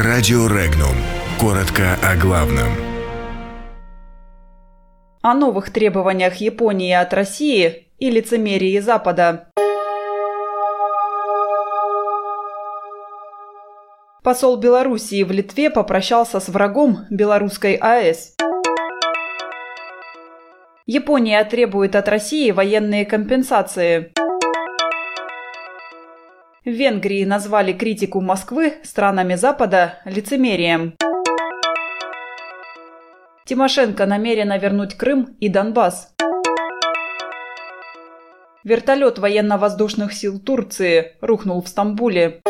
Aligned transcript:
Радио 0.00 0.46
Регнум. 0.46 0.94
Коротко 1.40 1.98
о 2.04 2.14
главном. 2.14 2.68
О 5.22 5.34
новых 5.34 5.72
требованиях 5.72 6.36
Японии 6.36 6.92
от 6.92 7.12
России 7.12 7.88
и 7.98 8.08
лицемерии 8.08 8.78
Запада. 8.78 9.50
Посол 14.22 14.56
Белоруссии 14.58 15.24
в 15.24 15.32
Литве 15.32 15.68
попрощался 15.68 16.38
с 16.38 16.48
врагом 16.48 16.98
белорусской 17.10 17.74
АЭС. 17.74 18.36
Япония 20.86 21.42
требует 21.42 21.96
от 21.96 22.08
России 22.08 22.52
военные 22.52 23.04
компенсации. 23.04 24.12
В 26.68 26.70
Венгрии 26.70 27.24
назвали 27.24 27.72
критику 27.72 28.20
Москвы 28.20 28.74
странами 28.82 29.36
Запада 29.36 30.00
лицемерием. 30.04 30.92
Тимошенко 33.46 34.04
намерена 34.04 34.58
вернуть 34.58 34.94
Крым 34.94 35.34
и 35.40 35.48
Донбасс. 35.48 36.12
Вертолет 38.64 39.18
военно-воздушных 39.18 40.12
сил 40.12 40.38
Турции 40.38 41.16
рухнул 41.22 41.62
в 41.62 41.68
Стамбуле. 41.68 42.42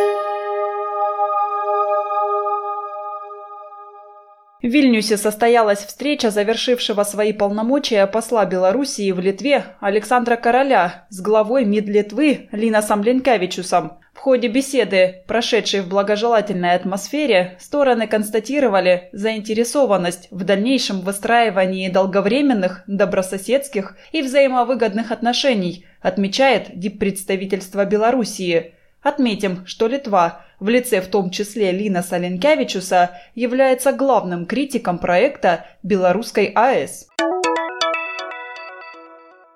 В 4.68 4.70
Вильнюсе 4.70 5.16
состоялась 5.16 5.78
встреча 5.78 6.30
завершившего 6.30 7.02
свои 7.02 7.32
полномочия 7.32 8.06
посла 8.06 8.45
Белоруссии 8.45 9.12
в 9.12 9.18
Литве 9.18 9.64
Александра 9.80 10.36
Короля 10.36 11.06
с 11.08 11.22
главой 11.22 11.64
МИД 11.64 11.86
Литвы 11.86 12.50
Линасом 12.52 13.02
Ленкавичусом. 13.02 13.92
В 14.12 14.18
ходе 14.18 14.48
беседы, 14.48 15.22
прошедшей 15.27 15.80
в 15.80 15.88
благожелательной 15.88 16.74
атмосфере, 16.74 17.56
стороны 17.58 18.06
констатировали 18.06 19.08
заинтересованность 19.12 20.28
в 20.30 20.44
дальнейшем 20.44 21.00
выстраивании 21.00 21.88
долговременных, 21.88 22.82
добрососедских 22.86 23.97
и 24.12 24.20
взаимовыгодных 24.20 25.12
отношений, 25.12 25.86
отмечает 26.03 26.78
диппредставительство 26.78 27.86
Белоруссии– 27.86 28.75
Отметим, 29.00 29.64
что 29.64 29.86
Литва, 29.86 30.44
в 30.61 30.69
лице 30.69 31.01
в 31.01 31.09
том 31.09 31.31
числе 31.31 31.73
Лина 31.73 32.03
Саленкевичуса, 32.03 33.12
является 33.34 33.92
главным 33.92 34.47
критиком 34.47 34.98
проекта 34.98 35.67
белорусской 35.83 36.47
АЭС. 36.55 37.09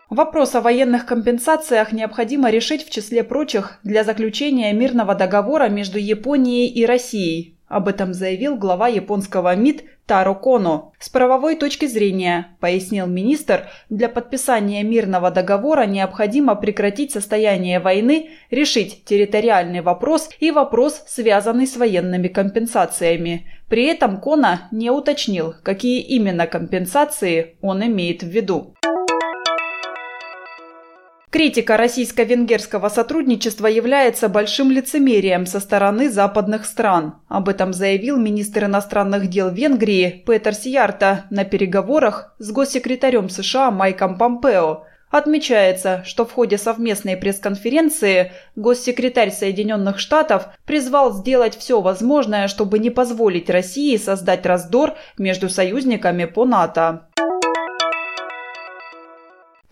Вопрос 0.09 0.55
о 0.55 0.61
военных 0.61 1.07
компенсациях 1.07 1.93
необходимо 1.93 2.51
решить 2.51 2.87
в 2.87 2.91
числе 2.91 3.25
прочих 3.25 3.79
для 3.83 4.05
заключения 4.05 4.73
мирного 4.73 5.15
договора 5.15 5.69
между 5.69 5.99
Японией 5.99 6.69
и 6.69 6.85
Россией, 6.85 7.57
об 7.73 7.89
этом 7.89 8.13
заявил 8.13 8.57
глава 8.57 8.89
японского 8.89 9.57
МИД 9.57 9.85
Таро 10.07 10.35
Коно. 10.35 10.93
С 10.99 11.09
правовой 11.09 11.57
точки 11.57 11.87
зрения, 11.87 12.57
пояснил 12.61 13.07
министр, 13.07 13.69
для 13.89 14.09
подписания 14.09 14.83
мирного 14.83 15.31
договора 15.31 15.87
необходимо 15.87 16.55
прекратить 16.57 17.13
состояние 17.13 17.79
войны, 17.79 18.31
решить 18.51 19.05
территориальный 19.05 19.81
вопрос 19.81 20.29
и 20.41 20.51
вопрос, 20.51 21.05
связанный 21.07 21.67
с 21.67 21.77
военными 21.77 22.29
компенсациями. 22.29 23.47
При 23.69 23.85
этом 23.85 24.21
Кона 24.21 24.69
не 24.71 24.91
уточнил, 24.91 25.55
какие 25.63 26.01
именно 26.01 26.47
компенсации 26.47 27.57
он 27.63 27.85
имеет 27.85 28.23
в 28.23 28.29
виду. 28.29 28.75
Критика 31.33 31.79
российско-венгерского 31.79 32.91
сотрудничества 32.91 33.67
является 33.67 34.29
большим 34.29 34.71
лицемерием 34.71 35.47
со 35.47 35.61
стороны 35.61 36.11
западных 36.11 36.67
стран. 36.67 37.15
Об 37.27 37.49
этом 37.49 37.73
заявил 37.73 38.19
министр 38.19 38.65
иностранных 38.65 39.29
дел 39.29 39.49
Венгрии 39.49 40.23
Петер 40.27 40.53
Сиярта 40.53 41.25
на 41.31 41.47
переговорах 41.47 42.35
с 42.39 42.53
госсекретарем 42.53 43.31
США 43.31 43.71
Майком 43.71 44.19
Помпео. 44.19 44.85
Отмечается, 45.11 46.03
что 46.05 46.27
в 46.27 46.33
ходе 46.33 46.59
совместной 46.59 47.17
пресс-конференции 47.17 48.33
госсекретарь 48.55 49.31
Соединенных 49.31 49.99
Штатов 50.01 50.49
призвал 50.67 51.15
сделать 51.15 51.57
все 51.57 51.81
возможное, 51.81 52.47
чтобы 52.47 52.79
не 52.79 52.91
позволить 52.91 53.49
России 53.49 53.97
создать 53.97 54.45
раздор 54.45 54.97
между 55.17 55.49
союзниками 55.49 56.27
по 56.27 56.45
НАТО. 56.45 57.09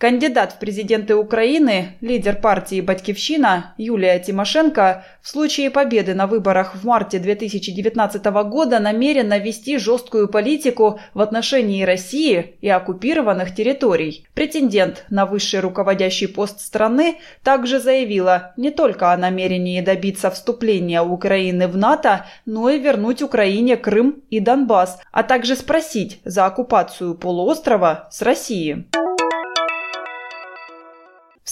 Кандидат 0.01 0.53
в 0.53 0.57
президенты 0.57 1.13
Украины, 1.13 1.89
лидер 2.01 2.35
партии 2.35 2.81
«Батькивщина» 2.81 3.75
Юлия 3.77 4.17
Тимошенко 4.17 5.05
в 5.21 5.29
случае 5.29 5.69
победы 5.69 6.15
на 6.15 6.25
выборах 6.25 6.73
в 6.73 6.83
марте 6.83 7.19
2019 7.19 8.25
года 8.49 8.79
намерена 8.79 9.37
вести 9.37 9.77
жесткую 9.77 10.27
политику 10.27 10.99
в 11.13 11.21
отношении 11.21 11.83
России 11.83 12.55
и 12.61 12.69
оккупированных 12.69 13.53
территорий. 13.53 14.25
Претендент 14.33 15.05
на 15.11 15.27
высший 15.27 15.59
руководящий 15.59 16.27
пост 16.27 16.61
страны 16.61 17.17
также 17.43 17.79
заявила 17.79 18.53
не 18.57 18.71
только 18.71 19.13
о 19.13 19.17
намерении 19.17 19.81
добиться 19.81 20.31
вступления 20.31 21.03
Украины 21.03 21.67
в 21.67 21.77
НАТО, 21.77 22.25
но 22.47 22.71
и 22.71 22.79
вернуть 22.79 23.21
Украине 23.21 23.77
Крым 23.77 24.23
и 24.31 24.39
Донбасс, 24.39 24.97
а 25.11 25.21
также 25.21 25.55
спросить 25.55 26.21
за 26.25 26.47
оккупацию 26.47 27.13
полуострова 27.13 28.07
с 28.09 28.23
России. 28.23 28.87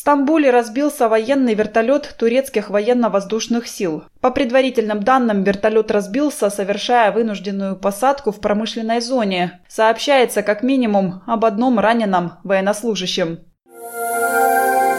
Стамбуле 0.10 0.50
разбился 0.50 1.08
военный 1.08 1.54
вертолет 1.54 2.16
турецких 2.18 2.72
военно-воздушных 2.72 3.68
сил. 3.68 4.06
По 4.22 4.32
предварительным 4.32 5.04
данным, 5.04 5.44
вертолет 5.44 5.92
разбился, 5.92 6.50
совершая 6.50 7.12
вынужденную 7.12 7.76
посадку 7.76 8.32
в 8.32 8.40
промышленной 8.42 9.02
зоне. 9.02 9.60
Сообщается 9.68 10.42
как 10.42 10.64
минимум 10.64 11.22
об 11.28 11.46
одном 11.46 11.78
раненом 11.78 12.40
военнослужащем. 12.44 13.42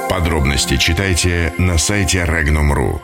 Подробности 0.09 0.76
читайте 0.76 1.53
на 1.59 1.77
сайте 1.77 2.19
Regnum.ru. 2.19 3.00